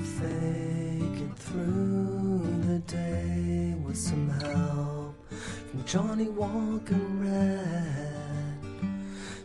[0.00, 5.14] fake it through the day with some help
[5.70, 7.60] from Johnny Walker Red.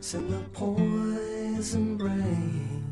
[0.02, 2.84] Send the poison brain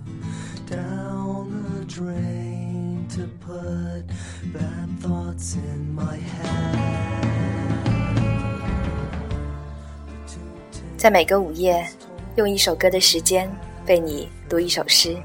[0.68, 4.04] down the drain to put
[4.52, 6.84] bad thoughts in my head.
[10.98, 11.88] 在每个午夜，
[12.36, 13.50] 用一首歌的时间
[13.88, 15.22] 为你读一首诗。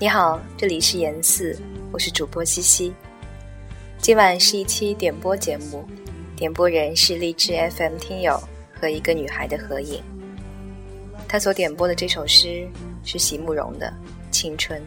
[0.00, 1.58] 你好，这里是严四，
[1.90, 2.94] 我是主播西西。
[4.00, 5.84] 今晚是一期点播节目，
[6.36, 8.40] 点播人是荔枝 FM 听友
[8.80, 10.00] 和一个女孩的合影。
[11.26, 12.68] 他所点播的这首诗
[13.02, 13.92] 是席慕容的
[14.32, 14.80] 《青春》。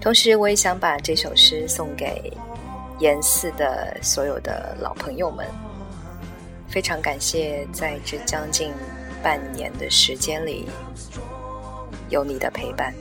[0.00, 2.36] 同时，我也想把这首诗送给
[2.98, 5.46] 严四的所有的老朋友们。
[6.66, 8.72] 非常感谢在这将近
[9.22, 10.66] 半年的时间里
[12.08, 12.92] 有你的陪伴。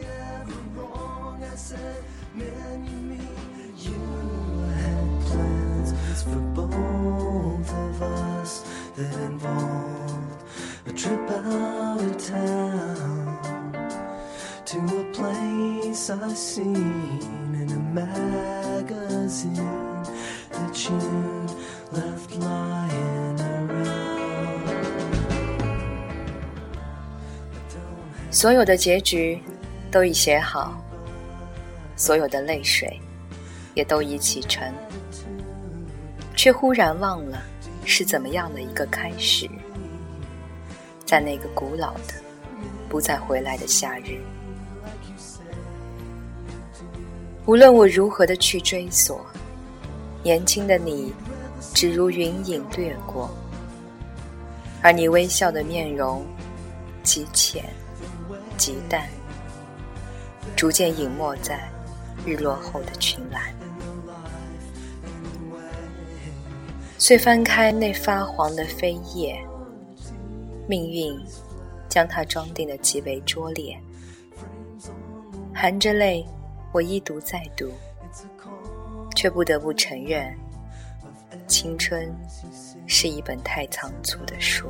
[28.42, 29.40] 所有的结局
[29.92, 30.82] 都已写好，
[32.02, 33.00] 所有的泪水
[33.76, 34.74] 也都已启程，
[36.36, 37.44] 却忽然忘了
[37.86, 39.48] 是怎么样的一个开始。
[41.06, 42.16] 在那个古老的、
[42.90, 44.20] 不再回来的夏日，
[47.46, 49.24] 无论我如何的去追索，
[50.24, 51.14] 年轻的你
[51.72, 53.30] 只如云影掠过，
[54.82, 56.26] 而你微笑的面容
[57.04, 57.64] 极浅。
[58.58, 59.08] 极淡，
[60.56, 61.70] 逐渐隐没在
[62.26, 63.42] 日落后的群岚。
[66.98, 69.44] 遂翻开那发黄的飞页，
[70.68, 71.20] 命运
[71.90, 73.76] 将它装订的极为拙劣。
[75.54, 76.26] 含着泪，
[76.72, 77.72] 我一读再读，
[79.16, 80.32] 却不得不承认，
[81.48, 82.08] 青春
[82.86, 84.68] 是一本太仓促的书。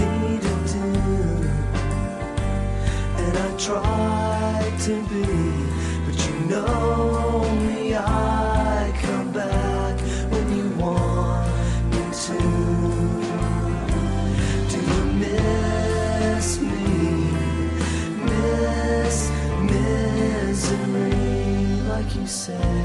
[0.00, 1.50] Easy to do.
[3.18, 5.24] And I try to be,
[6.06, 11.48] but you know me, I come back when you want
[11.90, 12.38] me to.
[14.70, 16.90] Do you miss me?
[18.24, 19.30] Miss
[19.70, 21.12] misery,
[21.88, 22.81] like you say.